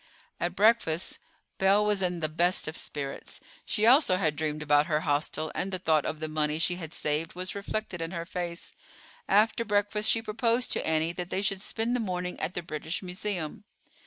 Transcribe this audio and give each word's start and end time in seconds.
At 0.39 0.55
breakfast 0.55 1.19
Belle 1.59 1.85
was 1.85 2.01
in 2.01 2.21
the 2.21 2.27
best 2.27 2.67
of 2.67 2.75
spirits. 2.75 3.39
She 3.67 3.85
also 3.85 4.17
had 4.17 4.35
dreamed 4.35 4.63
about 4.63 4.87
her 4.87 5.01
hostel, 5.01 5.51
and 5.53 5.71
the 5.71 5.77
thought 5.77 6.05
of 6.07 6.19
the 6.19 6.27
money 6.27 6.57
she 6.57 6.77
had 6.77 6.91
saved 6.91 7.35
was 7.35 7.53
reflected 7.53 8.01
in 8.01 8.09
her 8.09 8.25
face. 8.25 8.73
After 9.29 9.63
breakfast 9.63 10.09
she 10.09 10.23
proposed 10.23 10.71
to 10.71 10.87
Annie 10.87 11.13
that 11.13 11.29
they 11.29 11.43
should 11.43 11.61
spend 11.61 11.95
the 11.95 11.99
morning 11.99 12.39
at 12.39 12.55
the 12.55 12.63
British 12.63 13.03
Museum. 13.03 13.63